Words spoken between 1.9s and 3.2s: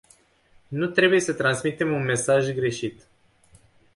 un mesaj greșit.